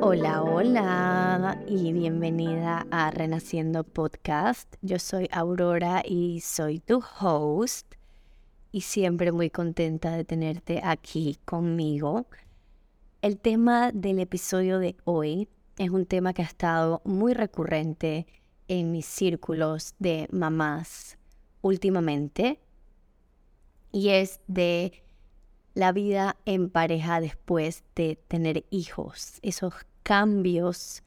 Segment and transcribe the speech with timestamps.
[0.00, 4.76] Hola, hola y bienvenida a Renaciendo Podcast.
[4.80, 7.94] Yo soy Aurora y soy tu host
[8.72, 12.26] y siempre muy contenta de tenerte aquí conmigo.
[13.20, 18.26] El tema del episodio de hoy es un tema que ha estado muy recurrente
[18.68, 21.18] en mis círculos de mamás
[21.60, 22.60] últimamente
[23.92, 25.03] y es de
[25.74, 31.02] la vida en pareja después de tener hijos, esos cambios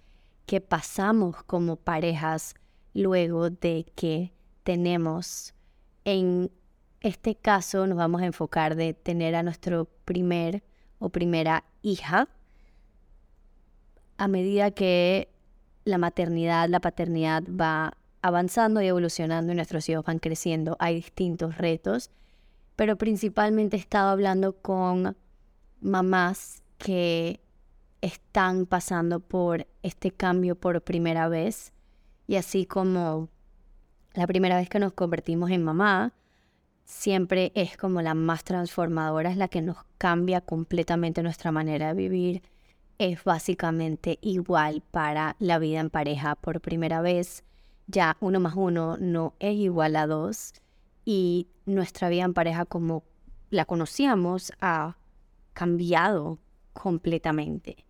[0.45, 2.55] que pasamos como parejas
[2.93, 4.33] luego de que
[4.63, 5.53] tenemos.
[6.05, 6.51] En
[7.01, 10.63] este caso nos vamos a enfocar de tener a nuestro primer
[10.99, 12.27] o primera hija
[14.17, 15.29] a medida que
[15.85, 21.57] la maternidad, la paternidad va avanzando y evolucionando y nuestros hijos van creciendo, hay distintos
[21.57, 22.09] retos,
[22.77, 25.17] pero principalmente he estado hablando con
[25.81, 27.41] mamás que
[28.01, 31.73] están pasando por este cambio por primera vez.
[32.27, 33.29] Y así como
[34.13, 36.13] la primera vez que nos convertimos en mamá,
[36.85, 41.93] siempre es como la más transformadora, es la que nos cambia completamente nuestra manera de
[41.95, 42.43] vivir,
[42.99, 47.43] es básicamente igual para la vida en pareja por primera vez.
[47.87, 50.53] Ya uno más uno no es igual a dos.
[51.05, 53.03] Y nuestra vida en pareja como
[53.51, 54.97] la conocíamos ha
[55.53, 56.39] cambiado
[56.73, 57.85] completamente.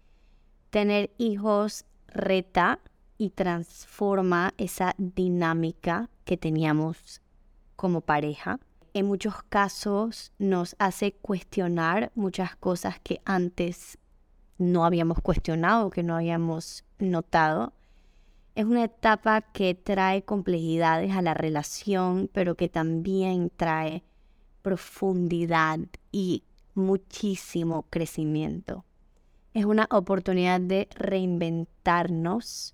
[0.69, 2.79] Tener hijos reta
[3.17, 7.21] y transforma esa dinámica que teníamos
[7.75, 8.59] como pareja.
[8.93, 13.97] En muchos casos nos hace cuestionar muchas cosas que antes
[14.57, 17.73] no habíamos cuestionado, que no habíamos notado.
[18.57, 24.01] Es una etapa que trae complejidades a la relación, pero que también trae
[24.63, 25.77] profundidad
[26.11, 28.83] y muchísimo crecimiento.
[29.53, 32.73] Es una oportunidad de reinventarnos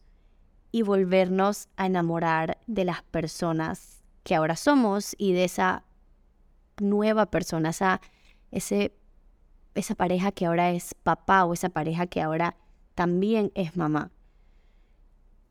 [0.71, 5.83] y volvernos a enamorar de las personas que ahora somos y de esa
[6.79, 7.99] nueva persona, esa,
[8.51, 8.95] ese
[9.75, 12.55] esa pareja que ahora es papá o esa pareja que ahora
[12.95, 14.11] también es mamá.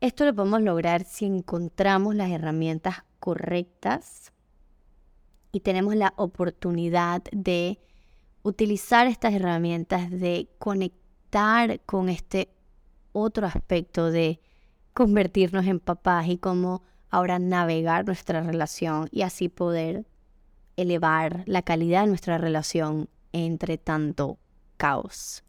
[0.03, 4.33] Esto lo podemos lograr si encontramos las herramientas correctas
[5.53, 7.79] y tenemos la oportunidad de
[8.43, 12.49] utilizar estas herramientas, de conectar con este
[13.13, 14.41] otro aspecto de
[14.93, 20.05] convertirnos en papás y cómo ahora navegar nuestra relación y así poder
[20.77, 24.41] elevar la calidad de nuestra relación entre tanto
[24.77, 25.45] caos.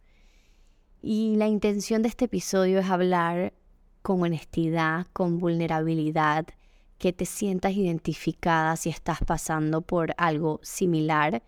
[1.02, 3.54] Y la intención de este episodio es hablar
[4.04, 6.46] con honestidad, con vulnerabilidad,
[7.00, 11.42] que te sientas identificada si estás pasando por algo similar.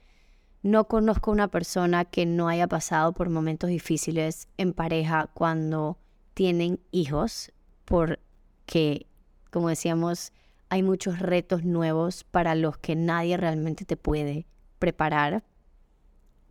[0.63, 5.99] No conozco una persona que no haya pasado por momentos difíciles en pareja cuando
[6.33, 7.51] tienen hijos,
[7.85, 9.05] porque,
[9.51, 10.33] como decíamos,
[10.69, 14.47] hay muchos retos nuevos para los que nadie realmente te puede
[14.79, 15.43] preparar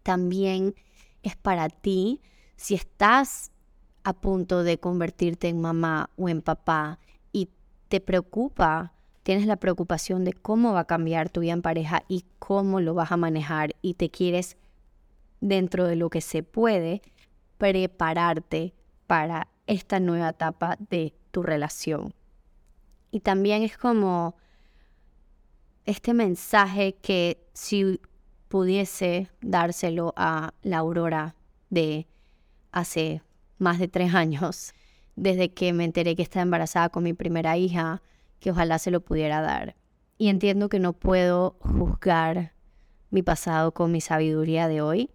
[0.05, 0.77] también
[1.25, 2.21] es para ti
[2.55, 3.51] si estás
[4.05, 6.99] a punto de convertirte en mamá o en papá
[7.33, 7.49] y
[7.89, 8.93] te preocupa,
[9.23, 12.95] tienes la preocupación de cómo va a cambiar tu vida en pareja y cómo lo
[12.95, 14.57] vas a manejar y te quieres,
[15.41, 17.03] dentro de lo que se puede,
[17.59, 18.75] prepararte
[19.07, 22.15] para esta nueva etapa de tu relación.
[23.11, 24.37] Y también es como
[25.87, 28.01] este mensaje que si
[28.49, 31.35] pudiese dárselo a la Aurora
[31.71, 32.07] de
[32.73, 33.23] hace
[33.65, 34.75] más de tres años,
[35.17, 38.03] desde que me enteré que estaba embarazada con mi primera hija,
[38.39, 39.75] que ojalá se lo pudiera dar.
[40.19, 42.53] Y entiendo que no puedo juzgar
[43.11, 45.11] mi pasado con mi sabiduría de hoy,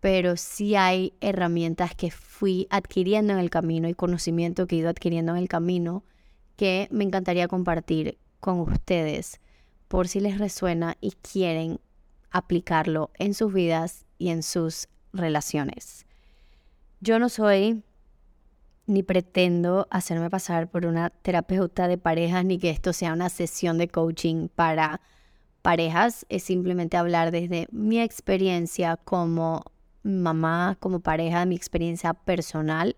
[0.00, 4.90] pero sí hay herramientas que fui adquiriendo en el camino y conocimiento que he ido
[4.90, 6.04] adquiriendo en el camino
[6.56, 9.40] que me encantaría compartir con ustedes
[9.88, 11.80] por si les resuena y quieren
[12.30, 16.06] aplicarlo en sus vidas y en sus relaciones.
[17.02, 17.82] Yo no soy
[18.86, 23.78] ni pretendo hacerme pasar por una terapeuta de parejas ni que esto sea una sesión
[23.78, 25.00] de coaching para
[25.62, 29.64] parejas, es simplemente hablar desde mi experiencia como
[30.02, 32.96] mamá, como pareja, mi experiencia personal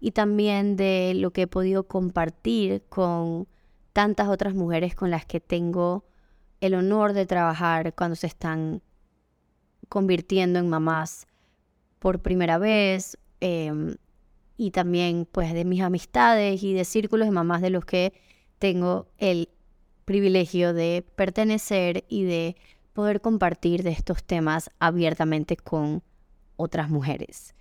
[0.00, 3.46] y también de lo que he podido compartir con
[3.92, 6.04] tantas otras mujeres con las que tengo
[6.60, 8.82] el honor de trabajar cuando se están
[9.88, 11.28] convirtiendo en mamás
[12.00, 13.94] por primera vez em,
[14.56, 18.12] y también pues de mis amistades y de círculos de mamás de los que
[18.58, 19.48] tengo el
[20.04, 22.56] privilegio de pertenecer y de
[22.92, 26.02] poder compartir de estos temas abiertamente con
[26.56, 27.54] otras mujeres.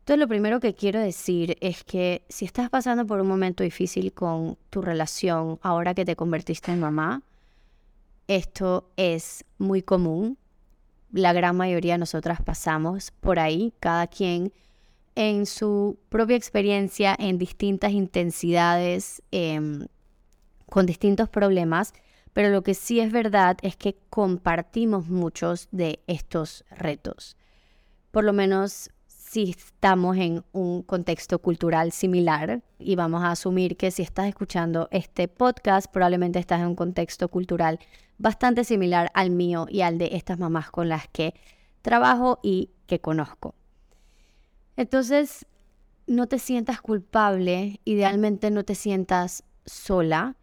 [0.00, 4.12] Entonces lo primero que quiero decir es que si estás pasando por un momento difícil
[4.12, 7.22] con tu relación ahora que te convertiste en mamá,
[8.26, 10.38] esto es muy común.
[11.12, 14.52] La gran mayoría de nosotras pasamos por ahí, cada quien
[15.14, 19.86] en su propia experiencia, en distintas intensidades, em,
[20.68, 21.92] con distintos problemas,
[22.32, 27.36] pero lo que sí es verdad es que compartimos muchos de estos retos.
[28.12, 28.90] Por lo menos
[29.28, 34.88] si estamos en un contexto cultural similar y vamos a asumir que si estás escuchando
[34.90, 37.78] este podcast probablemente estás en un contexto cultural
[38.16, 41.34] bastante similar al mío y al de estas mamás con las que
[41.82, 43.54] trabajo y que conozco.
[44.76, 45.44] Entonces,
[46.06, 50.36] no te sientas culpable, idealmente no te sientas sola.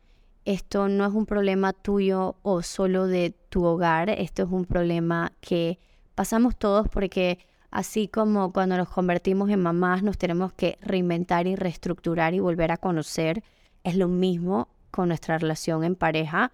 [0.45, 5.31] Esto no es un problema tuyo o solo de tu hogar, esto es un problema
[5.41, 5.79] que
[6.13, 7.39] pasamos todos porque
[7.75, 12.71] Así como cuando nos convertimos en mamás nos tenemos que reinventar y reestructurar y volver
[12.71, 13.43] a conocer,
[13.83, 16.53] es lo mismo con nuestra relación en pareja.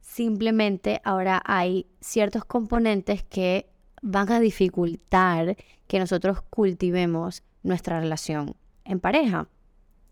[0.00, 3.68] Simplemente ahora hay ciertos componentes que
[4.00, 8.56] van a dificultar que nosotros cultivemos nuestra relación
[8.86, 9.48] en pareja.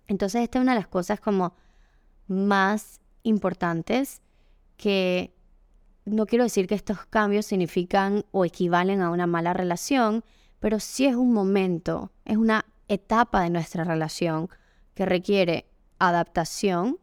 [0.08, 1.54] Entonces esta es una de las cosas como
[2.28, 4.20] más importantes
[4.76, 5.33] que
[6.04, 10.24] no quiero decir que estos cambios significan o equivalen a una mala relación,
[10.60, 14.48] pero sí es un momento, es una etapa de nuestra relación
[14.94, 15.66] que requiere
[15.98, 16.98] adaptación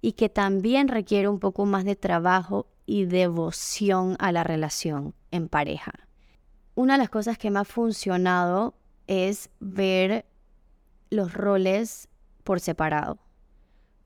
[0.00, 5.48] y que también requiere un poco más de trabajo y devoción a la relación en
[5.48, 5.92] pareja.
[6.74, 8.74] Una de las cosas que me ha funcionado
[9.06, 10.26] es ver
[11.10, 12.08] los roles
[12.42, 13.18] por separado.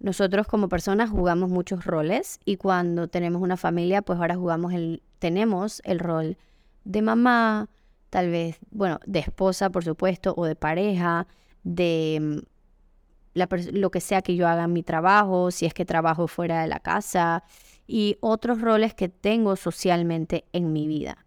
[0.01, 5.03] Nosotros como personas jugamos muchos roles y cuando tenemos una familia, pues ahora jugamos el,
[5.19, 6.37] tenemos el rol
[6.85, 7.69] de mamá,
[8.11, 11.27] tal vez, bueno, de esposa, por supuesto, o de pareja,
[11.65, 16.29] de mm, lo que sea que yo haga en mi trabajo, si es que trabajo
[16.29, 17.43] fuera de la casa
[17.87, 21.25] y otros roles que tengo socialmente en mi vida.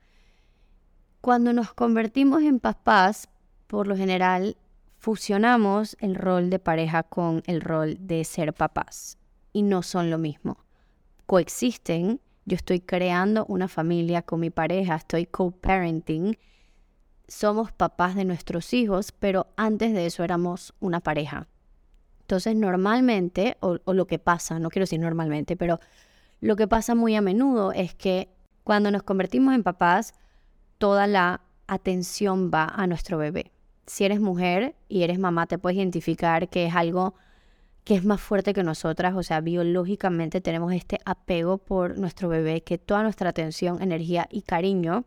[1.19, 3.29] Cuando nos convertimos en papás,
[3.67, 4.57] por lo general
[5.01, 9.17] fusionamos el rol de pareja con el rol de ser papás
[9.51, 10.63] y no son lo mismo.
[11.25, 16.37] Coexisten, yo estoy creando una familia con mi pareja, estoy co-parenting,
[17.27, 21.47] somos papás de nuestros hijos, pero antes de eso éramos una pareja.
[22.19, 25.79] Entonces normalmente, o, o lo que pasa, no quiero decir normalmente, pero
[26.41, 28.29] lo que pasa muy a menudo es que
[28.63, 30.13] cuando nos convertimos en papás,
[30.77, 33.51] toda la atención va a nuestro bebé
[33.85, 37.15] si eres mujer y eres mamá, te puedes identificar que es algo
[37.83, 42.61] que es más fuerte que nosotras, o sea, biológicamente tenemos este apego por nuestro bebé,
[42.61, 45.05] que toda nuestra atención, energía y cariño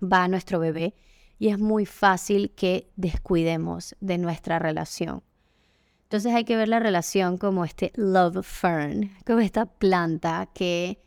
[0.00, 0.94] va a nuestro bebé
[1.38, 5.22] y es muy fácil que descuidemos de nuestra relación.
[6.04, 11.02] Entonces hay que ver la relación como este love fern, como esta planta que,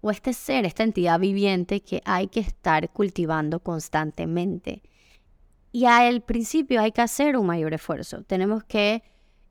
[0.00, 4.82] o este ser, esta entidad viviente que hay que estar cultivando constantemente.
[5.72, 8.22] Y al principio hay que hacer un mayor esfuerzo.
[8.24, 9.02] Tenemos que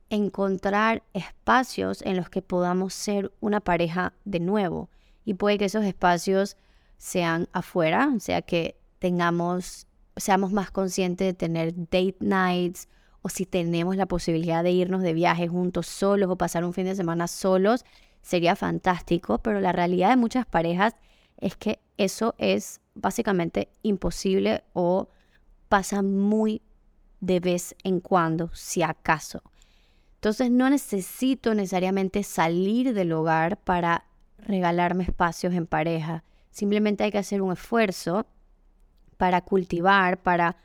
[0.08, 4.88] encontrar espacios en los que podamos ser una pareja de nuevo.
[5.24, 6.56] Y puede que esos espacios
[6.96, 12.88] sean afuera, o sea que tengamos, seamos más conscientes de tener date nights
[13.22, 16.84] o si tenemos la posibilidad de irnos de viaje juntos solos o pasar un fin
[16.84, 17.84] de semana solos,
[18.20, 20.94] sería fantástico, pero la realidad de muchas parejas
[21.38, 25.08] es que eso es básicamente imposible o
[25.72, 26.60] pasa muy
[27.20, 29.42] de vez en cuando, si acaso.
[30.16, 34.04] Entonces no necesito necesariamente salir del hogar para
[34.36, 36.24] regalarme espacios en pareja.
[36.50, 38.26] Simplemente hay que hacer un esfuerzo
[39.16, 40.58] para cultivar, para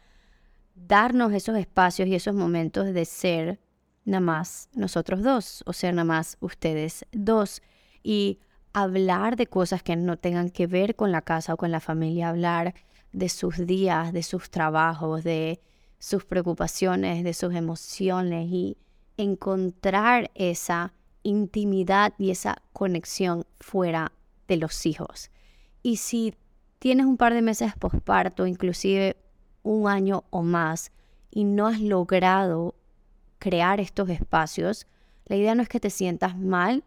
[0.75, 3.61] darnos esos espacios y esos momentos de ser
[4.03, 7.61] nada más nosotros dos o ser nada más ustedes dos
[8.03, 8.39] y
[8.73, 12.27] hablar de cosas que no tengan que ver con la casa o con la familia,
[12.27, 12.73] hablar
[13.17, 15.59] de sus días, de sus trabajos, de
[15.97, 18.77] sus preocupaciones, de sus emociones y
[19.17, 20.93] encontrar esa
[21.23, 24.11] intimidad y esa conexión fuera
[24.47, 25.31] de los hijos.
[25.81, 26.35] Y si
[26.77, 29.17] tienes un par de meses posparto, inclusive
[29.63, 30.91] un año o más,
[31.31, 32.75] y no has logrado
[33.39, 34.85] crear estos espacios,
[35.25, 36.83] la idea no es que te sientas mal,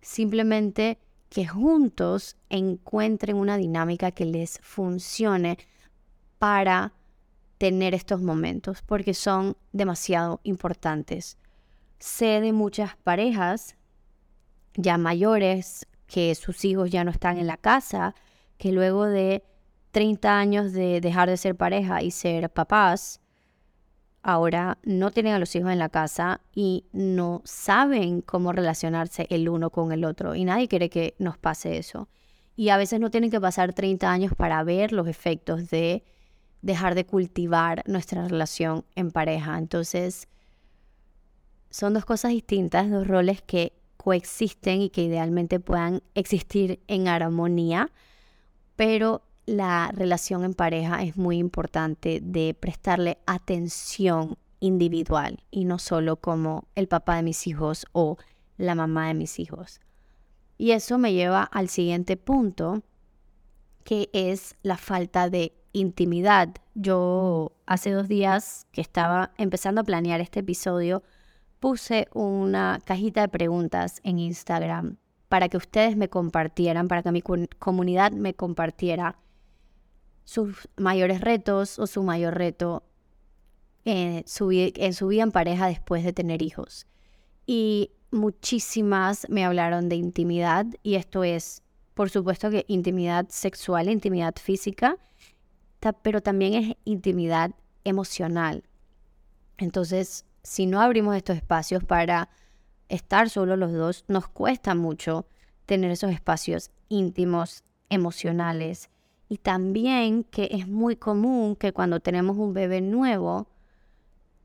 [0.00, 0.98] simplemente
[1.32, 5.56] que juntos encuentren una dinámica que les funcione
[6.38, 6.92] para
[7.56, 11.38] tener estos momentos, porque son demasiado importantes.
[11.98, 13.76] Sé de muchas parejas
[14.74, 18.14] ya mayores que sus hijos ya no están en la casa,
[18.58, 19.42] que luego de
[19.92, 23.21] 30 años de dejar de ser pareja y ser papás,
[24.22, 29.48] ahora no tienen a los hijos en la casa y no saben cómo relacionarse el
[29.48, 30.34] uno con el otro.
[30.34, 32.08] Y nadie quiere que nos pase eso.
[32.54, 36.04] Y a veces no tienen que pasar 30 años para ver los efectos de
[36.60, 39.58] dejar de cultivar nuestra relación en pareja.
[39.58, 40.28] Entonces,
[41.70, 47.90] son dos cosas distintas, dos roles que coexisten y que idealmente puedan existir en armonía,
[48.76, 56.16] pero la relación en pareja es muy importante de prestarle atención individual y no solo
[56.16, 58.16] como el papá de mis hijos o
[58.56, 59.80] la mamá de mis hijos.
[60.58, 62.82] Y eso me lleva al siguiente punto,
[63.82, 66.50] que es la falta de intimidad.
[66.74, 71.02] Yo hace dos días que estaba empezando a planear este episodio,
[71.58, 77.22] puse una cajita de preguntas en Instagram para que ustedes me compartieran, para que mi
[77.22, 79.16] comunidad me compartiera
[80.24, 82.82] sus mayores retos o su mayor reto
[83.84, 86.86] en su, en su vida en pareja después de tener hijos.
[87.46, 91.62] Y muchísimas me hablaron de intimidad y esto es,
[91.94, 94.96] por supuesto que intimidad sexual, intimidad física,
[96.02, 97.50] pero también es intimidad
[97.84, 98.62] emocional.
[99.58, 102.28] Entonces, si no abrimos estos espacios para
[102.88, 105.26] estar solo los dos, nos cuesta mucho
[105.66, 108.90] tener esos espacios íntimos, emocionales,
[109.32, 113.48] y también que es muy común que cuando tenemos un bebé nuevo,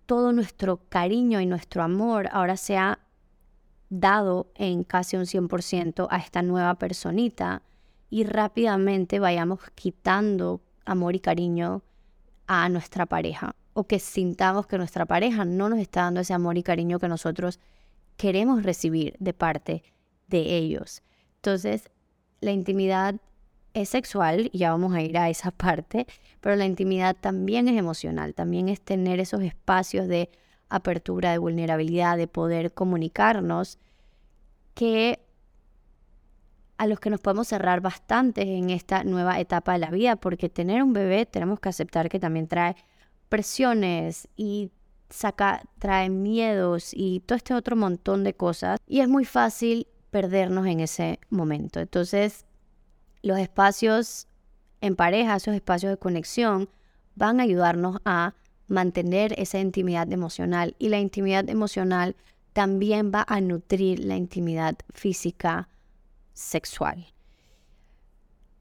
[0.05, 2.99] todo nuestro cariño y nuestro amor ahora sea
[3.89, 7.63] dado en casi un 100% a esta nueva personita
[8.09, 11.81] y rápidamente vayamos quitando amor y cariño
[12.47, 16.57] a nuestra pareja o que sintamos que nuestra pareja no nos está dando ese amor
[16.57, 17.59] y cariño que nosotros
[18.15, 19.83] queremos recibir de parte
[20.27, 21.03] de ellos.
[21.35, 21.91] Entonces,
[22.39, 23.15] la intimidad
[23.81, 26.07] es sexual, ya vamos a ir a esa parte,
[26.41, 30.29] pero la intimidad también es emocional, también es tener esos espacios de
[30.69, 33.79] apertura, de vulnerabilidad, de poder comunicarnos,
[34.73, 35.19] que
[36.77, 40.49] a los que nos podemos cerrar bastante en esta nueva etapa de la vida, porque
[40.49, 42.75] tener un bebé tenemos que aceptar que también trae
[43.29, 44.71] presiones y
[45.09, 50.67] saca, trae miedos y todo este otro montón de cosas, y es muy fácil perdernos
[50.67, 51.79] en ese momento.
[51.79, 52.45] Entonces,
[53.27, 54.27] los espacios
[54.81, 56.69] en pareja, esos espacios de conexión,
[57.15, 58.33] van a ayudarnos a
[58.67, 62.15] mantener esa intimidad emocional y la intimidad emocional
[62.53, 65.69] también va a nutrir la intimidad física
[66.33, 67.07] sexual.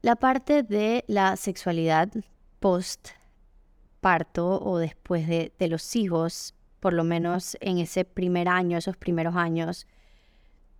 [0.01, 2.09] La parte de la sexualidad
[2.59, 3.09] post
[4.01, 8.95] parto o después de, de los hijos, por lo menos en ese primer año, esos
[8.95, 9.87] primeros años,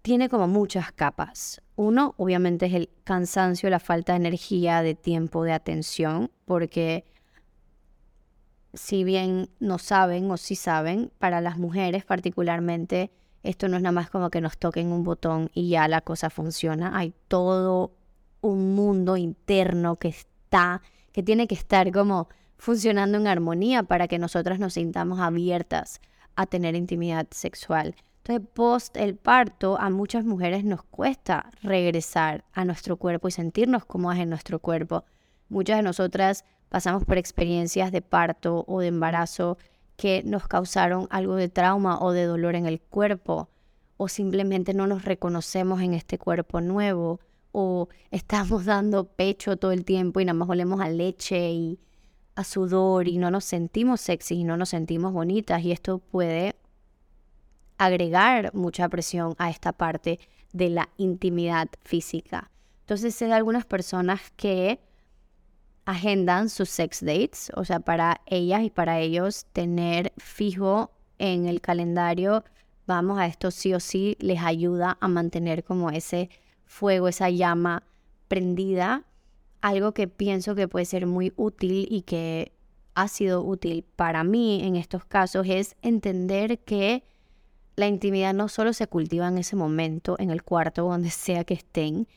[0.01, 1.62] tiene como muchas capas.
[1.77, 7.05] Uno, obviamente, es el cansancio, la falta de energía, de tiempo, de atención, porque
[8.74, 13.12] si bien no saben o sí saben, para las mujeres particularmente,
[13.43, 16.31] esto no es nada más como que nos toquen un botón y ya la cosa
[16.31, 16.98] funciona.
[16.98, 17.93] Hay todo
[18.41, 20.81] un mundo interno que está,
[21.12, 26.01] que tiene que estar como funcionando en armonía para que nosotras nos sintamos abiertas
[26.36, 27.96] a tener intimidad sexual.
[28.27, 33.86] Entonces, post el parto, a muchas mujeres nos cuesta regresar a nuestro cuerpo y sentirnos
[33.86, 35.05] cómodas en nuestro cuerpo.
[35.48, 39.57] Muchas de nosotras pasamos por experiencias de parto o de embarazo
[39.96, 43.48] que nos causaron algo de trauma o de dolor en el cuerpo,
[43.96, 47.22] o simplemente no nos reconocemos en este cuerpo nuevo,
[47.53, 51.79] o estamos dando pecho todo el tiempo y nada más olemos a leche y
[52.36, 56.57] a sudor y no nos sentimos sexy y no nos sentimos bonitas, y esto puede
[57.77, 60.19] agregar mucha presión a esta parte
[60.53, 62.51] de la intimidad física.
[62.81, 64.79] Entonces hay algunas personas que
[65.86, 71.62] agendan sus sex dates, o sea, para ellas y para ellos tener fijo en el
[71.62, 72.43] calendario,
[72.86, 76.29] vamos a esto sí o sí, les ayuda a mantener como ese
[76.65, 77.84] fuego, esa llama
[78.27, 79.05] prendida.
[79.62, 82.51] Algo que pienso que puede ser muy útil y que
[82.93, 87.03] ha sido útil para mí en estos casos es entender que
[87.77, 91.46] la intimidad no solo se cultiva en ese momento, en el cuarto o donde sea
[91.46, 92.07] que estén,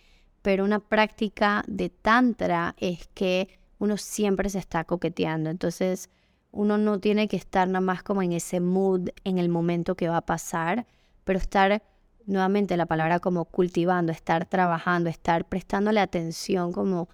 [0.42, 3.48] pero una práctica de tantra es que
[3.78, 5.50] uno siempre se está coqueteando.
[5.50, 6.08] Entonces,
[6.50, 10.08] uno no tiene que estar nada más como en ese mood en el momento que
[10.08, 10.86] va a pasar,
[11.24, 11.82] pero estar
[12.26, 17.08] nuevamente la palabra como cultivando, estar trabajando, estar prestándole atención como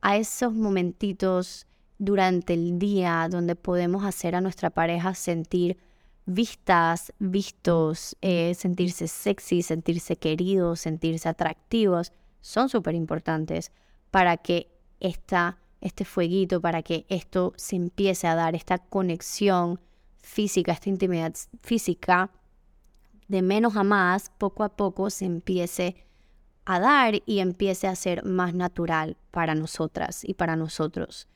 [0.00, 1.66] a esos momentitos
[1.98, 5.78] durante el día donde podemos hacer a nuestra pareja sentir
[6.28, 13.72] vistas, vistos, eh, sentirse sexy, sentirse queridos, sentirse atractivos, son súper importantes
[14.10, 14.70] para que
[15.00, 19.80] esta, este fueguito, para que esto se empiece a dar, esta conexión
[20.22, 22.30] física, esta intimidad física,
[23.26, 25.96] de menos a más, poco a poco se empiece
[26.66, 31.26] a dar y empiece a ser más natural para nosotras y para nosotros.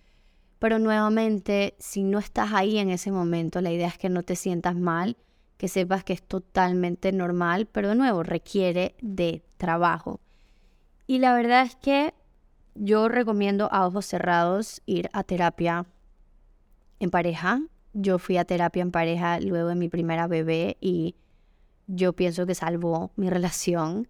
[0.63, 4.37] Pero nuevamente, si no estás ahí en ese momento, la idea es que no te
[4.37, 5.17] sientas mal,
[5.57, 10.21] que sepas que es totalmente normal, pero de nuevo requiere de trabajo.
[11.09, 12.15] Y la verdad es que
[12.77, 15.85] yo recomiendo a ojos cerrados ir a terapia
[17.01, 17.61] en pareja.
[17.93, 21.17] Yo fui a terapia en pareja luego de mi primera bebé y
[21.89, 24.07] yo pienso que salvó mi relación.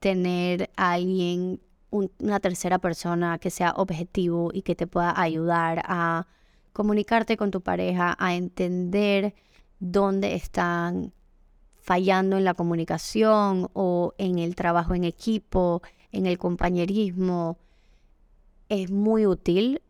[0.00, 1.60] Tener a alguien,
[1.92, 6.26] una tercera persona que sea objetivo y que te pueda ayudar a
[6.72, 9.34] comunicarte con tu pareja, a entender
[9.78, 11.12] dónde están
[11.80, 15.82] fallando en la comunicación o en el trabajo en equipo,
[16.12, 17.58] en el compañerismo,
[18.68, 19.82] es muy útil.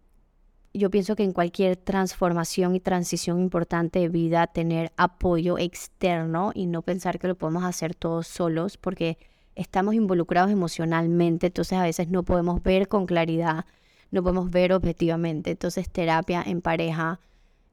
[0.75, 6.67] Yo pienso que en cualquier transformación y transición importante de vida, tener apoyo externo y
[6.67, 9.19] no pensar que lo podemos hacer todos solos, porque
[9.55, 13.65] estamos involucrados emocionalmente, entonces a veces no podemos ver con claridad,
[14.11, 15.51] no podemos ver objetivamente.
[15.51, 17.21] Entonces terapia en pareja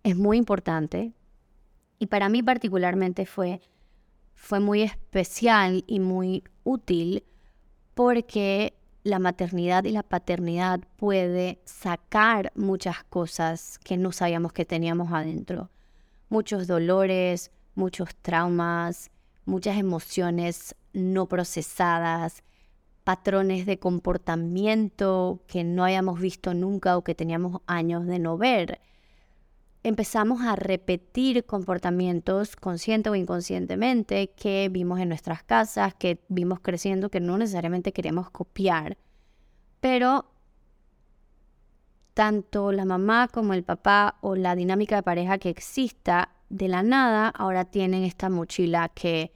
[0.04, 1.14] es muy importante
[2.00, 3.62] y para mí particularmente fue,
[4.36, 7.24] fue muy especial y muy útil
[7.94, 15.12] porque la maternidad y la paternidad puede sacar muchas cosas que no sabíamos que teníamos
[15.12, 15.70] adentro.
[16.30, 19.12] Muchos dolores, muchos traumas,
[19.50, 22.44] muchas emociones no procesadas,
[23.04, 28.80] patrones de comportamiento que no habíamos visto nunca o que teníamos años de no ver
[29.84, 37.10] empezamos a repetir comportamientos consciente o inconscientemente que vimos en nuestras casas, que vimos creciendo,
[37.10, 38.98] que no necesariamente queremos copiar.
[39.80, 40.26] Pero
[42.14, 46.84] tanto la mamá como el papá o la dinámica de pareja que exista de la
[46.84, 49.32] nada ahora tienen esta mochila que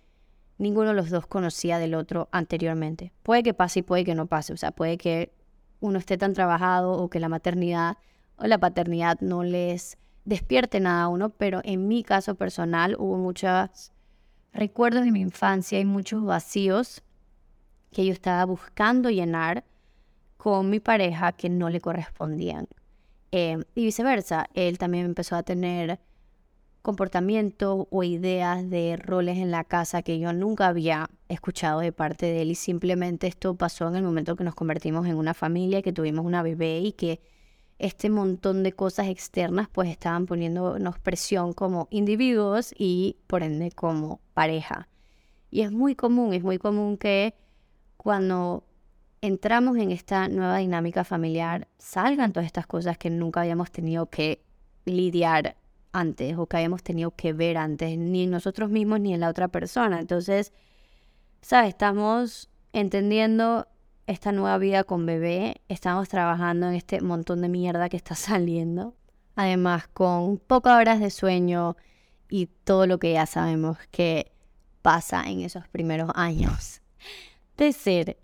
[0.58, 3.12] ninguno de los dos conocía del otro anteriormente.
[3.24, 5.34] Puede que pase y puede que no pase, o sea, puede que
[5.80, 7.98] uno esté tan trabajado o que la maternidad
[8.38, 13.92] o la paternidad no les despierten a uno, pero en mi caso personal hubo muchos
[14.54, 17.04] recuerdos de mi infancia y muchos vacíos
[17.92, 19.66] que yo estaba buscando llenar
[20.38, 22.68] con mi pareja que no le correspondían.
[23.32, 26.00] Em, y viceversa, él también empezó a tener
[26.84, 32.26] comportamientos o ideas de roles en la casa que yo nunca había escuchado de parte
[32.26, 35.82] de él y simplemente esto pasó en el momento que nos convertimos en una familia,
[35.82, 37.22] que tuvimos una bebé y que
[37.80, 44.20] este montón de cosas externas pues estaban poniéndonos presión como individuos y por ende como
[44.34, 44.90] pareja.
[45.50, 47.34] Y es muy común, es muy común que
[47.96, 48.66] cuando
[49.22, 54.44] entramos en esta nueva dinámica familiar salgan todas estas cosas que nunca habíamos tenido que
[54.84, 55.56] lidiar
[55.94, 59.30] antes o que habíamos tenido que ver antes, ni en nosotros mismos ni en la
[59.30, 60.00] otra persona.
[60.00, 60.52] Entonces,
[61.42, 61.70] ¿sabes?
[61.70, 63.68] Estamos entendiendo
[64.08, 68.96] esta nueva vida con bebé, estamos trabajando en este montón de mierda que está saliendo.
[69.36, 71.78] Además, con pocas horas de sueño
[72.30, 74.32] y todo lo que ya sabemos que
[74.82, 76.82] pasa en esos primeros años
[77.58, 78.18] de ser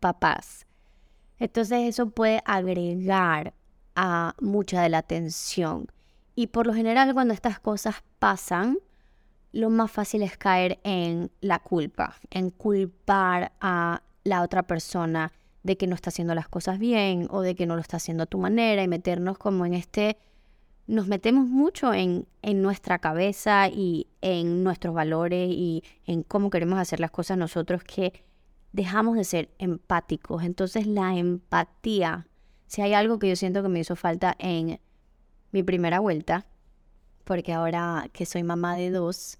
[0.00, 0.66] papás.
[1.38, 3.54] Entonces eso puede agregar
[3.94, 5.90] a mucha de la tensión.
[6.38, 8.78] Y por lo general cuando estas cosas pasan,
[9.52, 15.78] lo más fácil es caer en la culpa, en culpar a la otra persona de
[15.78, 18.26] que no está haciendo las cosas bien o de que no lo está haciendo a
[18.26, 20.18] tu manera y meternos como en este,
[20.86, 26.78] nos metemos mucho en, en nuestra cabeza y en nuestros valores y en cómo queremos
[26.78, 28.12] hacer las cosas nosotros que
[28.72, 30.44] dejamos de ser empáticos.
[30.44, 32.26] Entonces la empatía,
[32.66, 34.80] si hay algo que yo siento que me hizo falta en
[35.52, 36.46] mi primera vuelta,
[37.24, 39.38] porque ahora que soy mamá de dos,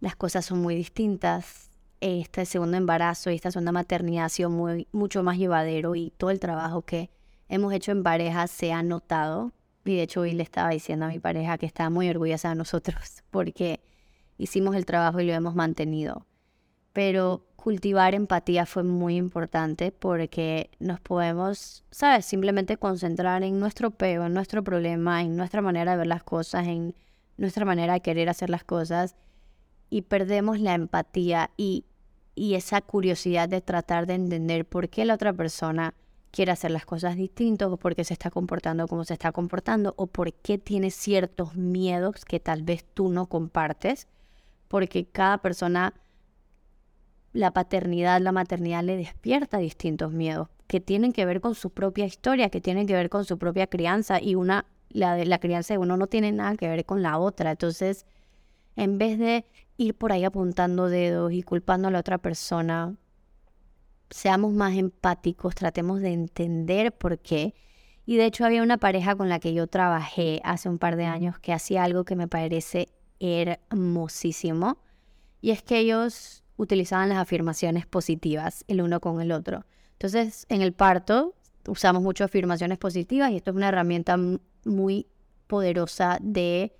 [0.00, 1.70] las cosas son muy distintas
[2.00, 6.30] este segundo embarazo y esta segunda maternidad ha sido muy, mucho más llevadero y todo
[6.30, 7.10] el trabajo que
[7.48, 9.52] hemos hecho en pareja se ha notado.
[9.86, 12.56] Y de hecho hoy le estaba diciendo a mi pareja que estaba muy orgullosa de
[12.56, 13.80] nosotros porque
[14.36, 16.26] hicimos el trabajo y lo hemos mantenido.
[16.92, 22.26] Pero cultivar empatía fue muy importante porque nos podemos, ¿sabes?
[22.26, 26.66] Simplemente concentrar en nuestro peo, en nuestro problema, en nuestra manera de ver las cosas,
[26.66, 26.94] en
[27.38, 29.16] nuestra manera de querer hacer las cosas
[29.88, 31.84] y perdemos la empatía y
[32.34, 35.94] y esa curiosidad de tratar de entender por qué la otra persona
[36.30, 39.94] quiere hacer las cosas distintas o por qué se está comportando como se está comportando
[39.96, 44.08] o por qué tiene ciertos miedos que tal vez tú no compartes,
[44.68, 45.94] porque cada persona,
[47.34, 50.48] la paternidad, la maternidad le despierta distintos miedos.
[50.66, 53.66] que tienen que ver con su propia historia, que tienen que ver con su propia
[53.66, 57.02] crianza y una, la de la crianza de uno no tiene nada que ver con
[57.02, 57.50] la otra.
[57.50, 58.06] Entonces,
[58.74, 59.44] en vez de
[59.76, 62.96] ir por ahí apuntando dedos y culpando a la otra persona,
[64.10, 67.54] seamos más empáticos, tratemos de entender por qué.
[68.06, 71.04] Y de hecho había una pareja con la que yo trabajé hace un par de
[71.04, 72.88] años que hacía algo que me parece
[73.20, 74.78] hermosísimo.
[75.40, 79.64] Y es que ellos utilizaban las afirmaciones positivas el uno con el otro.
[79.92, 81.34] Entonces, en el parto
[81.66, 84.16] usamos mucho afirmaciones positivas y esto es una herramienta
[84.64, 85.06] muy
[85.46, 86.76] poderosa de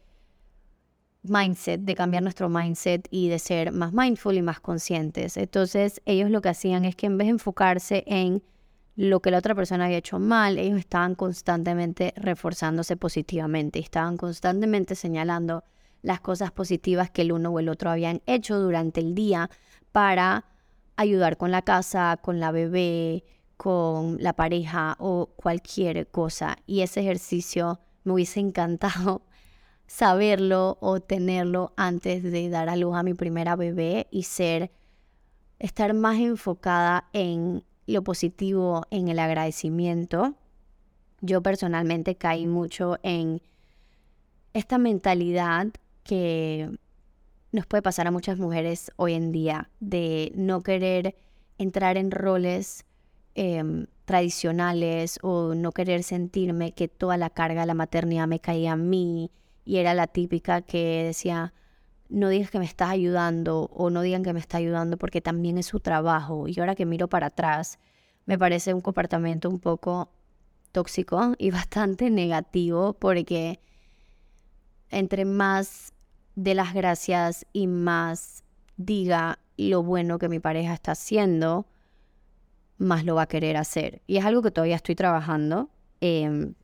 [1.22, 5.36] mindset, de cambiar nuestro mindset y de ser más mindful y más conscientes.
[5.36, 8.42] Entonces, ellos lo que hacían es que en vez de enfocarse en
[8.96, 14.94] lo que la otra persona había hecho mal, ellos estaban constantemente reforzándose positivamente, estaban constantemente
[14.94, 15.64] señalando
[16.04, 19.48] las cosas positivas que el uno o el otro habían hecho durante el día
[19.90, 20.44] para
[20.96, 23.24] ayudar con la casa, con la bebé,
[23.56, 26.58] con la pareja o cualquier cosa.
[26.66, 29.22] Y ese ejercicio me hubiese encantado
[29.86, 34.70] saberlo o tenerlo antes de dar a luz a mi primera bebé y ser,
[35.58, 40.34] estar más enfocada en lo positivo, en el agradecimiento.
[41.22, 43.40] Yo personalmente caí mucho en
[44.52, 45.68] esta mentalidad
[46.04, 46.70] que
[47.50, 51.16] nos puede pasar a muchas mujeres hoy en día de no querer
[51.58, 52.84] entrar en roles
[53.34, 58.72] em, tradicionales o no querer sentirme que toda la carga de la maternidad me caía
[58.72, 59.30] a mí
[59.64, 61.54] y era la típica que decía
[62.08, 65.56] no digas que me estás ayudando o no digan que me está ayudando porque también
[65.56, 67.78] es su trabajo y ahora que miro para atrás
[68.26, 70.10] me parece un comportamiento un poco
[70.72, 73.58] tóxico y bastante negativo porque
[74.90, 75.93] entre más
[76.34, 78.44] de las gracias y más
[78.76, 81.66] diga lo bueno que mi pareja está haciendo,
[82.78, 84.02] más lo va a querer hacer.
[84.06, 85.70] Y es algo que todavía estoy trabajando,
[86.00, 86.54] em,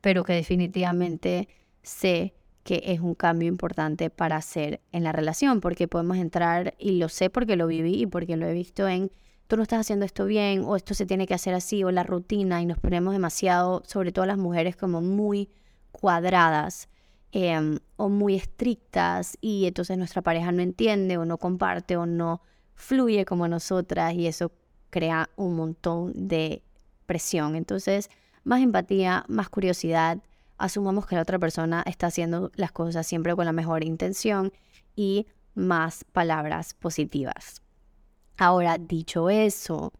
[0.00, 1.48] pero que definitivamente
[1.82, 6.98] sé que es un cambio importante para hacer en la relación, porque podemos entrar, y
[6.98, 9.10] lo sé porque lo viví y porque lo he visto en,
[9.46, 12.04] tú no estás haciendo esto bien, o esto se tiene que hacer así, o la
[12.04, 15.50] rutina, y nos ponemos demasiado, sobre todo las mujeres, como muy
[15.90, 16.88] cuadradas
[17.32, 22.42] Em, o muy estrictas y entonces nuestra pareja no entiende o no comparte o no
[22.74, 24.50] fluye como nosotras y eso
[24.90, 26.64] crea un montón de
[27.06, 27.54] presión.
[27.54, 28.10] Entonces,
[28.42, 30.18] más empatía, más curiosidad,
[30.58, 34.52] asumamos que la otra persona está haciendo las cosas siempre con la mejor intención
[34.96, 37.62] y más palabras positivas.
[38.38, 39.92] Ahora, dicho eso,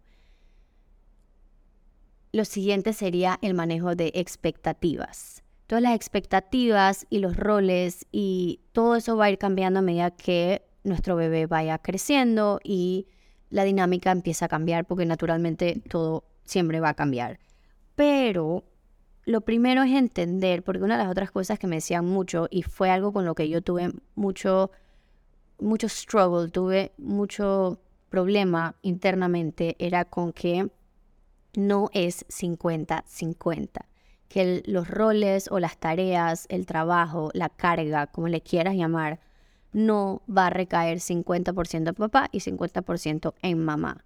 [2.32, 8.96] lo siguiente sería el manejo de expectativas todas las expectativas y los roles y todo
[8.96, 13.06] eso va a ir cambiando a medida que nuestro bebé vaya creciendo y
[13.50, 17.38] la dinámica empieza a cambiar porque naturalmente todo siempre va a cambiar.
[17.94, 18.64] Pero
[19.26, 22.62] lo primero es entender, porque una de las otras cosas que me decían mucho y
[22.62, 24.72] fue algo con lo que yo tuve mucho,
[25.60, 30.68] mucho struggle, tuve mucho problema internamente, era con que
[31.54, 33.89] no es 50-50
[34.30, 39.18] que los roles o las tareas, el trabajo, la carga, como le quieras llamar,
[39.72, 44.04] no va a recaer 50% en papá y 50% en mamá.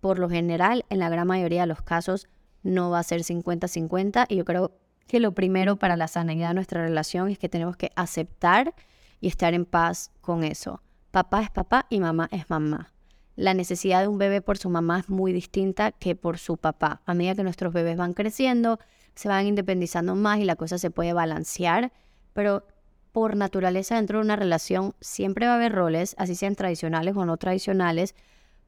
[0.00, 2.28] Por lo general, en la gran mayoría de los casos,
[2.62, 4.72] no va a ser 50-50 y yo creo
[5.06, 8.74] que lo primero para la sanidad de nuestra relación es que tenemos que aceptar
[9.20, 10.80] y estar en paz con eso.
[11.10, 12.94] Papá es papá y mamá es mamá.
[13.36, 17.02] La necesidad de un bebé por su mamá es muy distinta que por su papá.
[17.04, 18.78] A medida que nuestros bebés van creciendo,
[19.18, 21.90] se van independizando más y la cosa se puede balancear,
[22.34, 22.62] pero
[23.10, 27.26] por naturaleza dentro de una relación siempre va a haber roles, así sean tradicionales o
[27.26, 28.14] no tradicionales,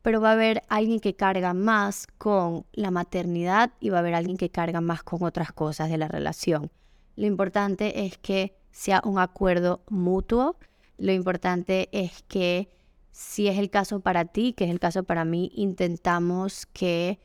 [0.02, 4.14] pero va a haber alguien que carga más con la maternidad y va a haber
[4.14, 6.72] alguien que carga más con otras cosas de la relación.
[7.14, 10.56] Lo importante es que sea un acuerdo mutuo,
[10.98, 12.68] lo importante es que
[13.12, 17.20] si es el caso para ti, que es el caso para mí, intentamos que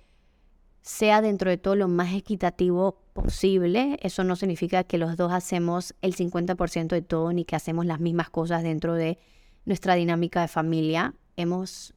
[0.86, 3.98] sea dentro de todo lo más equitativo posible.
[4.04, 8.00] Eso no significa que los dos hacemos el 50% de todo ni que hacemos las
[8.00, 9.18] mismas cosas dentro de
[9.66, 11.16] nuestra dinámica de familia.
[11.38, 11.96] Hemos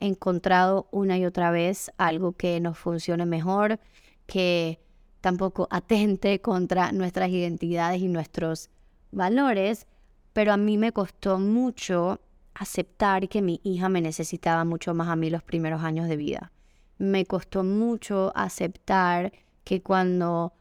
[0.00, 3.78] encontrado una y otra vez algo que nos funcione mejor,
[4.26, 4.80] que
[5.20, 8.70] tampoco atente contra nuestras identidades y nuestros
[9.12, 9.86] valores,
[10.32, 12.20] pero a mí me costó mucho
[12.54, 16.52] aceptar que mi hija me necesitaba mucho más a mí los primeros años de vida
[16.98, 19.32] me costó mucho aceptar
[19.64, 20.52] que cuando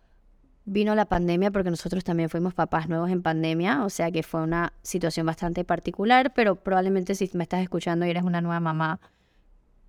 [0.66, 4.42] vino la pandemia, porque nosotros también fuimos papás nuevos en pandemia, o sea que fue
[4.42, 9.00] una situación bastante particular, pero probablemente si me estás escuchando y eres una nueva mamá,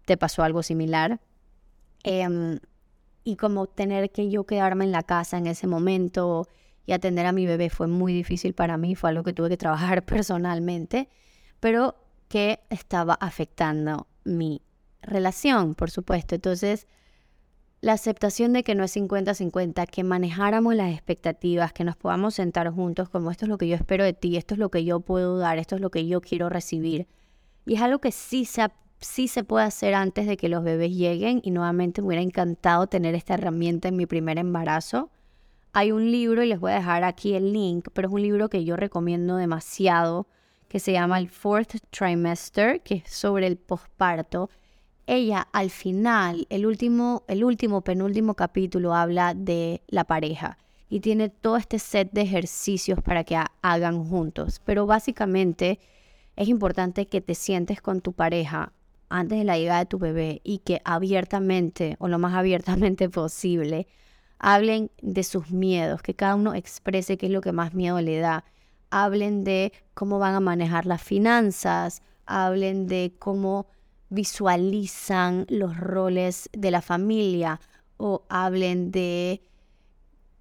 [0.04, 1.18] te pasó algo similar.
[2.04, 2.58] Em,
[3.24, 6.46] y como tener que yo quedarme en la casa en ese momento
[6.84, 9.56] y atender a mi bebé fue muy difícil para mí, fue algo que tuve que
[9.56, 11.08] trabajar personalmente,
[11.58, 11.96] pero
[12.28, 14.60] que estaba afectando mi
[15.06, 16.34] relación, por supuesto.
[16.34, 16.86] Entonces,
[17.80, 22.70] la aceptación de que no es 50-50, que manejáramos las expectativas, que nos podamos sentar
[22.70, 25.00] juntos como esto es lo que yo espero de ti, esto es lo que yo
[25.00, 27.06] puedo dar, esto es lo que yo quiero recibir.
[27.64, 28.66] Y es algo que sí se,
[29.00, 32.86] sí se puede hacer antes de que los bebés lleguen y nuevamente me hubiera encantado
[32.86, 35.10] tener esta herramienta en mi primer embarazo.
[35.72, 38.48] Hay un libro y les voy a dejar aquí el link, pero es un libro
[38.48, 40.26] que yo recomiendo demasiado
[40.68, 44.50] que se llama el Fourth Trimester, que es sobre el posparto
[45.06, 51.28] ella al final, el último, el último, penúltimo capítulo habla de la pareja y tiene
[51.28, 54.60] todo este set de ejercicios para que hagan juntos.
[54.64, 55.78] Pero básicamente
[56.36, 58.72] es importante que te sientes con tu pareja
[59.08, 63.86] antes de la llegada de tu bebé y que abiertamente o lo más abiertamente posible
[64.38, 68.18] hablen de sus miedos, que cada uno exprese qué es lo que más miedo le
[68.18, 68.44] da.
[68.90, 73.66] Hablen de cómo van a manejar las finanzas, hablen de cómo
[74.08, 77.60] visualizan los roles de la familia
[77.96, 79.42] o hablen de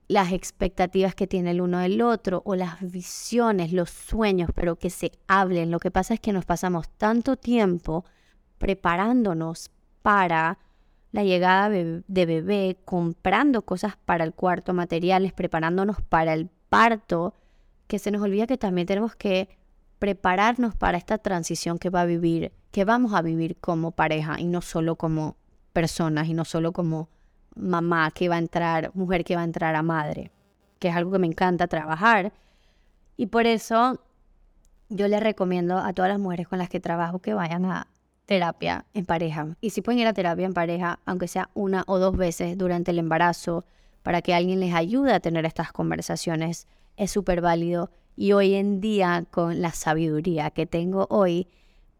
[0.07, 4.89] las expectativas que tiene el uno del otro o las visiones, los sueños, pero que
[4.89, 5.71] se hablen.
[5.71, 8.05] Lo que pasa es que nos pasamos tanto tiempo
[8.59, 10.59] preparándonos para
[11.11, 17.33] la llegada de bebé, comprando cosas para el cuarto, materiales, preparándonos para el parto,
[17.87, 19.47] que se nos olvida que también tenemos que
[20.05, 24.45] prepararnos para esta transición que va a vivir, que vamos a vivir como pareja y
[24.45, 25.35] no solo como
[25.73, 27.09] personas y no solo como
[27.55, 30.29] mamá que va a entrar, mujer que va a entrar a madre,
[30.77, 32.33] que es algo que me encanta trabajar.
[33.17, 33.99] Y por eso
[34.89, 37.87] yo les recomiendo a todas las mujeres con las que trabajo que vayan a
[38.27, 39.57] terapia en pareja.
[39.59, 42.91] Y si pueden ir a terapia en pareja, aunque sea una o dos veces durante
[42.91, 43.65] el embarazo,
[44.03, 48.79] para que alguien les ayude a tener estas conversaciones, es súper válido y hoy en
[48.79, 51.47] día, con la sabiduría que tengo hoy,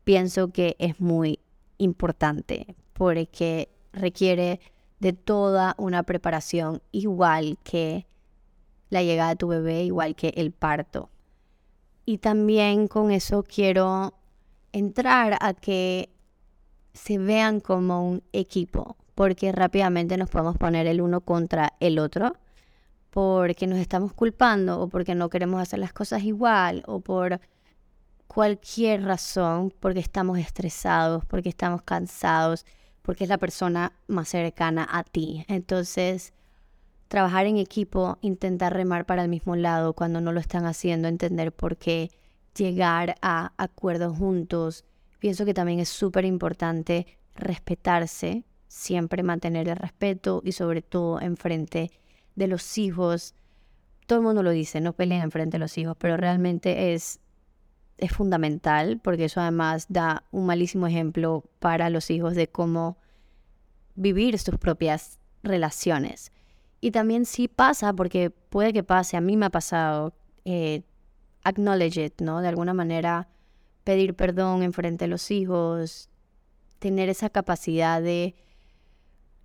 [0.04, 1.40] pienso que es muy
[1.78, 4.62] importante porque requiere
[5.00, 8.06] de toda una preparación igual que
[8.90, 11.10] la llegada de tu bebé, igual que el parto.
[12.06, 14.14] Y también con eso quiero
[14.72, 16.10] entrar a que
[16.94, 22.38] se vean como un equipo, porque rápidamente nos podemos poner el uno contra el otro
[23.16, 27.40] porque nos estamos culpando o porque no queremos hacer las cosas igual o por
[28.28, 32.66] cualquier razón, porque estamos estresados, porque estamos cansados,
[33.04, 35.46] porque es la persona más cercana a ti.
[35.48, 36.34] Entonces,
[37.08, 41.54] trabajar en equipo, intentar remar para el mismo lado cuando no lo están haciendo, entender
[41.54, 42.12] por qué,
[42.54, 44.84] llegar a acuerdos juntos.
[45.20, 51.92] Pienso que también es súper importante respetarse, siempre mantener el respeto y sobre todo enfrente
[52.36, 53.34] de los hijos.
[54.08, 57.20] Todo el mundo lo dice, no peleen enfrente de los hijos, pero realmente es,
[57.98, 62.98] es fundamental porque eso además da un malísimo ejemplo para los hijos de cómo
[63.96, 66.32] vivir sus propias relaciones.
[66.82, 70.84] Y también sí pasa, porque puede que pase, a mí me ha pasado, eh,
[71.44, 72.42] acknowledge it, ¿no?
[72.42, 73.28] De alguna manera
[73.84, 76.10] pedir perdón enfrente de los hijos,
[76.80, 78.36] tener esa capacidad de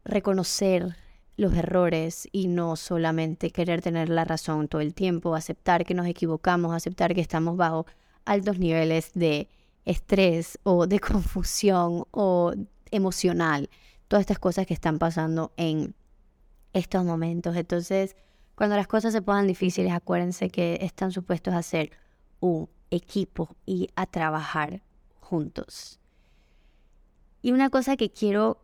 [0.05, 0.97] reconocer
[1.41, 6.07] los errores y no solamente querer tener la razón todo el tiempo, aceptar que nos
[6.07, 7.87] equivocamos, aceptar que estamos bajo
[8.27, 9.49] altos niveles de
[9.87, 12.53] estrés o de confusión o
[12.91, 13.71] emocional,
[14.07, 15.95] todas estas cosas que están pasando en
[16.75, 17.57] estos momentos.
[17.57, 18.17] Entonces,
[18.55, 21.91] cuando las cosas se pongan difíciles, acuérdense que están supuestos a ser
[22.41, 24.83] un equipo y a trabajar
[25.21, 25.99] juntos.
[27.41, 28.61] Y una cosa que quiero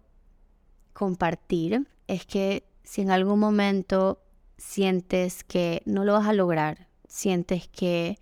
[0.93, 4.23] compartir es que si en algún momento
[4.57, 8.19] sientes que no lo vas a lograr, sientes que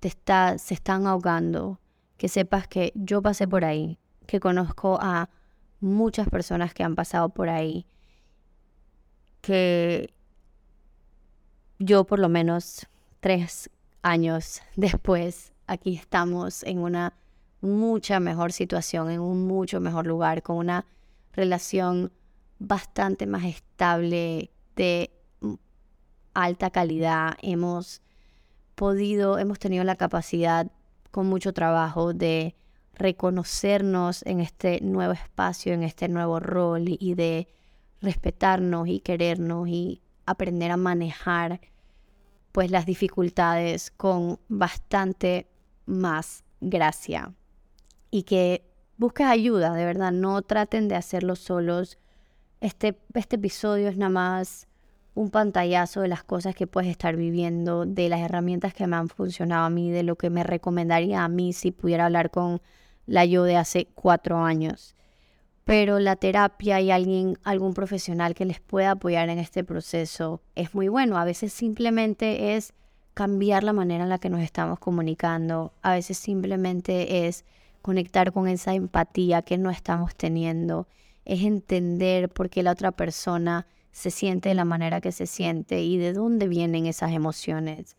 [0.00, 1.78] te está, se están ahogando,
[2.16, 5.30] que sepas que yo pasé por ahí, que conozco a
[5.80, 7.86] muchas personas que han pasado por ahí,
[9.40, 10.12] que
[11.78, 12.88] yo por lo menos
[13.20, 13.70] tres
[14.02, 17.14] años después, aquí estamos en una
[17.60, 20.86] mucha mejor situación, en un mucho mejor lugar, con una
[21.34, 22.10] relación
[22.66, 25.10] bastante más estable, de
[26.34, 27.36] alta calidad.
[27.42, 28.02] Hemos
[28.74, 30.70] podido, hemos tenido la capacidad
[31.10, 32.54] con mucho trabajo de
[32.94, 37.48] reconocernos en este nuevo espacio, en este nuevo rol y de
[38.00, 41.60] respetarnos y querernos y aprender a manejar
[42.52, 45.48] pues las dificultades con bastante
[45.86, 47.34] más gracia
[48.10, 48.64] y que
[48.98, 51.98] busques ayuda, de verdad, no traten de hacerlo solos
[52.62, 54.68] Este, este episodio es nada más
[55.16, 59.08] un pantallazo de las cosas que puedes estar viviendo, de las herramientas que me han
[59.08, 62.62] funcionado a mí, de lo que me recomendaría a mí si pudiera hablar con
[63.04, 64.94] la yo de hace cuatro años.
[65.64, 70.72] Pero la terapia y alguien, algún profesional que les pueda apoyar en este proceso es
[70.72, 71.18] muy bueno.
[71.18, 72.74] A veces simplemente es
[73.12, 75.72] cambiar la manera en la que nos estamos comunicando.
[75.82, 77.44] A veces simplemente es
[77.82, 80.86] conectar con esa empatía que no estamos teniendo.
[81.24, 85.82] Es entender por qué la otra persona se siente de la manera que se siente
[85.82, 87.96] y de dónde vienen esas emociones.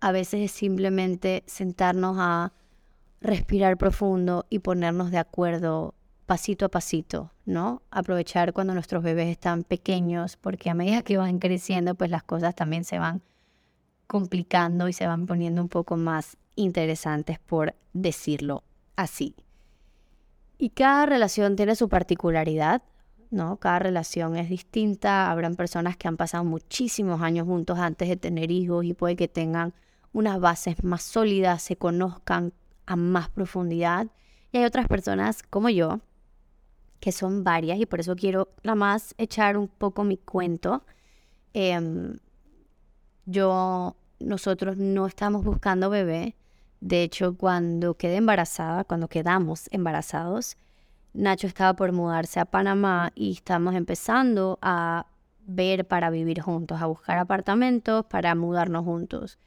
[0.00, 2.52] A veces es simplemente sentarnos a
[3.20, 5.94] respirar profundo y ponernos de acuerdo
[6.26, 7.82] pasito a pasito, ¿no?
[7.90, 12.54] Aprovechar cuando nuestros bebés están pequeños, porque a medida que van creciendo, pues las cosas
[12.54, 13.22] también se van
[14.06, 18.62] complicando y se van poniendo un poco más interesantes, por decirlo
[18.96, 19.34] así.
[20.58, 22.82] Y cada relación tiene su particularidad,
[23.30, 23.56] ¿no?
[23.56, 28.50] Cada relación es distinta, habrán personas que han pasado muchísimos años juntos antes de tener
[28.50, 29.74] hijos y puede que tengan
[30.12, 32.52] unas bases más sólidas, se conozcan
[32.86, 34.06] a más profundidad.
[34.52, 36.00] Y hay otras personas como yo,
[37.00, 40.84] que son varias, y por eso quiero nada más echar un poco mi cuento.
[41.52, 42.18] Em,
[43.26, 46.36] yo, nosotros no estamos buscando bebé.
[46.84, 50.58] De hecho, cuando quedé embarazada, cuando quedamos embarazados,
[51.14, 55.06] Nacho estaba por mudarse a Panamá y estamos empezando a
[55.46, 59.38] ver para vivir juntos, a buscar apartamentos para mudarnos juntos.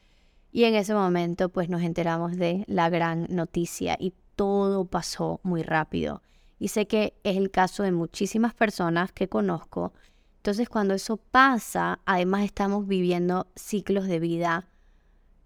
[0.52, 5.62] Y en ese momento pues nos enteramos de la gran noticia y todo pasó muy
[5.62, 6.24] rápido.
[6.58, 9.94] Y sé que es el caso de muchísimas personas que conozco.
[10.38, 14.66] Entonces cuando eso pasa, además estamos viviendo ciclos de vida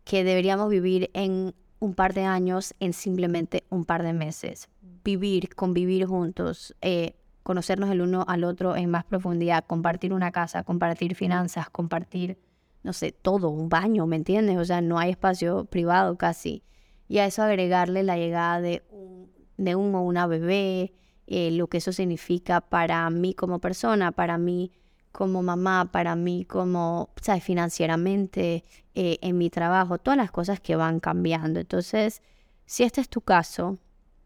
[0.06, 4.70] que deberíamos vivir en un par de años, en simplemente un par de meses
[5.04, 10.64] vivir, convivir juntos, eh, conocernos el uno al otro en más profundidad, compartir una casa,
[10.64, 12.38] compartir finanzas, compartir,
[12.84, 14.58] no sé, todo, un baño, ¿me entiendes?
[14.58, 16.64] O sea, no hay espacio privado casi.
[17.08, 20.94] Y a eso agregarle la llegada de un, de un o una bebé,
[21.28, 24.72] eh, lo que eso significa para mí como persona, para mí
[25.12, 27.44] como mamá, para mí como, ¿sabes?
[27.44, 28.64] Financieramente,
[28.96, 31.60] eh, en mi trabajo, todas las cosas que van cambiando.
[31.60, 32.22] Entonces,
[32.66, 33.78] si este es tu caso,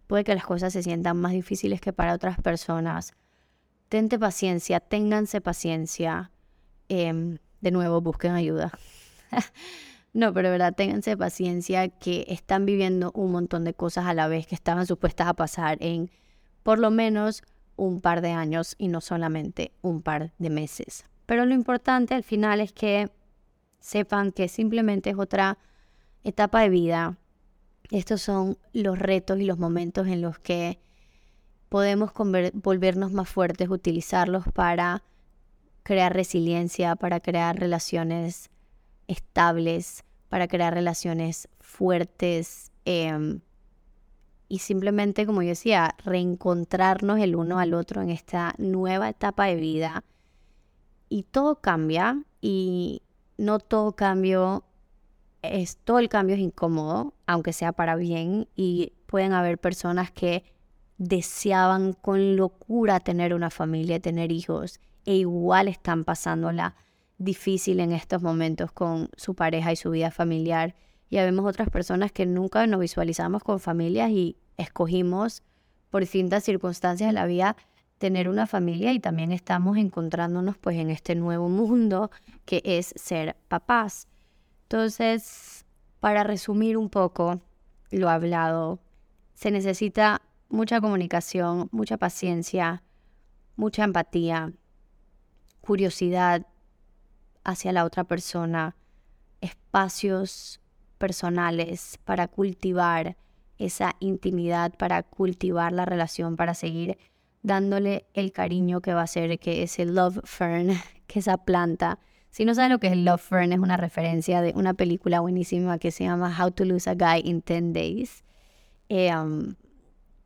[0.07, 3.13] puede que las cosas se sientan más difíciles que para otras personas.
[3.89, 6.31] Tente paciencia, ténganse paciencia.
[6.89, 8.71] Em, de nuevo, busquen ayuda.
[10.13, 14.47] no, pero verdad, ténganse paciencia que están viviendo un montón de cosas a la vez
[14.47, 16.11] que estaban supuestas a pasar en
[16.63, 17.43] por lo menos
[17.75, 21.05] un par de años y no solamente un par de meses.
[21.25, 23.09] Pero lo importante al final es que
[23.79, 25.57] sepan que simplemente es otra
[26.23, 27.17] etapa de vida,
[27.91, 30.79] estos son los retos y los momentos en los que
[31.69, 32.11] podemos
[32.53, 35.03] volvernos más fuertes, utilizarlos para
[35.83, 38.49] crear resiliencia, para crear relaciones
[39.07, 43.41] estables, para crear relaciones fuertes em,
[44.47, 49.55] y simplemente, como yo decía, reencontrarnos el uno al otro en esta nueva etapa de
[49.55, 50.03] vida.
[51.09, 53.01] Y todo cambia y
[53.37, 54.65] no todo cambio
[55.41, 60.43] es, todo el cambio es incómodo, aunque sea para bien, y pueden haber personas que
[60.97, 66.75] deseaban con locura tener una familia, tener hijos, e igual están pasándola
[67.17, 70.75] difícil en estos momentos con su pareja y su vida familiar.
[71.09, 75.43] Y vemos otras personas que nunca nos visualizamos con familias y escogimos
[75.89, 77.55] por distintas circunstancias de la vida
[77.97, 82.11] tener una familia y también estamos encontrándonos pues en este nuevo mundo
[82.45, 84.07] que es ser papás.
[84.63, 85.65] Entonces,
[85.99, 87.39] para resumir un poco
[87.91, 88.79] lo hablado,
[89.33, 92.83] se necesita mucha comunicación, mucha paciencia,
[93.55, 94.51] mucha empatía,
[95.61, 96.45] curiosidad
[97.43, 98.75] hacia la otra persona,
[99.41, 100.59] espacios
[100.97, 103.17] personales para cultivar
[103.57, 106.97] esa intimidad, para cultivar la relación, para seguir
[107.41, 110.73] dándole el cariño que va a ser que ese love fern,
[111.07, 111.99] que esa planta
[112.35, 115.77] si no saben lo que es Love Fern, es una referencia de una película buenísima
[115.77, 118.25] que se llama How to Lose a Guy in 10 Days.
[118.89, 119.55] Eh, um,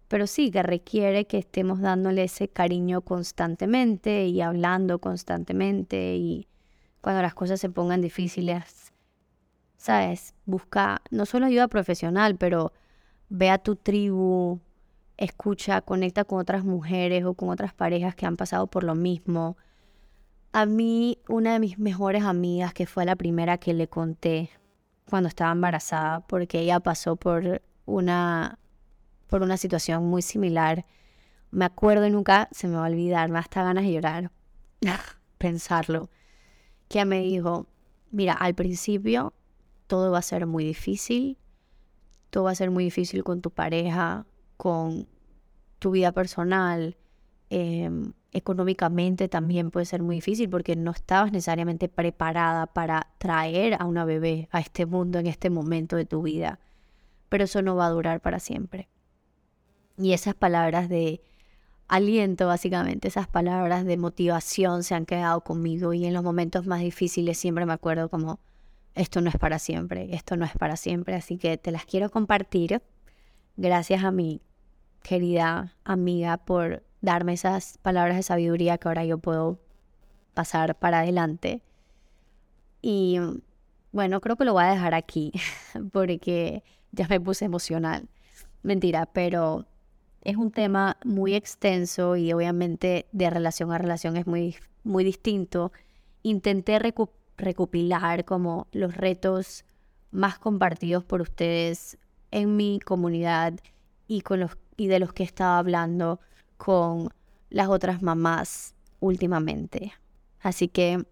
[0.07, 6.47] pero sí, que requiere que estemos dándole ese cariño constantemente y hablando constantemente y
[6.99, 8.91] cuando las cosas se pongan difíciles,
[9.79, 10.35] ¿sabes?
[10.45, 12.71] Busca no solo ayuda profesional, pero
[13.29, 14.59] ve a tu tribu,
[15.17, 19.57] escucha, conecta con otras mujeres o con otras parejas que han pasado por lo mismo
[20.51, 24.49] a mí, una de mis mejores amigas, que fue la primera que le conté
[25.09, 28.57] cuando estaba embarazada, porque ella pasó por una,
[29.27, 30.85] por una situación muy similar.
[31.51, 34.31] Me acuerdo y nunca se me va a olvidar, me hasta ganas de llorar.
[35.37, 36.09] pensarlo,
[36.87, 37.67] que me dijo,
[38.11, 39.33] mira, al principio
[39.89, 41.35] todo va a ser muy difícil,
[42.29, 45.07] todo va a ser muy difícil con tu pareja, con
[45.79, 46.95] tu vida personal,
[47.49, 53.85] em, económicamente también puede ser muy difícil porque no estabas necesariamente preparada para traer a
[53.85, 56.59] una bebé a este mundo en este momento de tu vida.
[57.29, 58.89] Pero eso no va a durar para siempre.
[59.97, 61.19] Y esas palabras de
[61.87, 66.81] aliento, básicamente, esas palabras de motivación se han quedado conmigo y en los momentos más
[66.81, 68.39] difíciles siempre me acuerdo como,
[68.95, 72.09] esto no es para siempre, esto no es para siempre, así que te las quiero
[72.09, 72.81] compartir.
[73.57, 74.41] Gracias a mi
[75.03, 79.59] querida amiga por darme esas palabras de sabiduría que ahora yo puedo
[80.33, 81.61] pasar para adelante.
[82.81, 83.19] Y
[83.91, 85.31] bueno, creo que lo voy a dejar aquí
[85.91, 88.07] porque ya me puse emocional.
[88.63, 89.65] Mentira, pero
[90.21, 95.71] es un tema muy extenso y obviamente de relación a relación es muy, muy distinto.
[96.23, 96.79] Intenté
[97.39, 99.65] recopilar como los retos
[100.11, 101.97] más compartidos por ustedes
[102.31, 103.59] en mi comunidad
[104.07, 106.19] y, con los, y de los que estaba hablando
[106.57, 107.09] con
[107.49, 109.93] las otras mamás últimamente.
[110.41, 111.03] Así que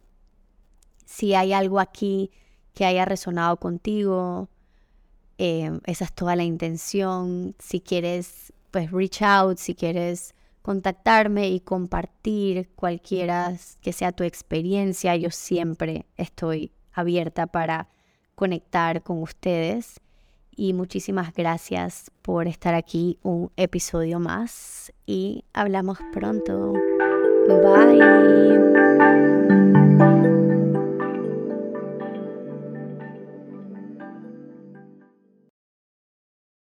[1.06, 2.32] si hay algo aquí
[2.74, 4.50] que haya resonado contigo,
[5.38, 7.56] eh, esa es toda la intención.
[7.60, 10.36] Si quieres, pues reach out, si quieres
[10.68, 17.88] contactarme y compartir cualquiera que sea tu experiencia, yo siempre estoy abierta para
[18.36, 20.02] conectar con ustedes
[20.54, 26.74] y muchísimas gracias por estar aquí un episodio más y hablamos pronto.
[27.48, 28.67] Bye.